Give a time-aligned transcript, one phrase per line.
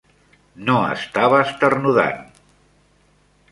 [0.69, 2.25] No estava esternudant.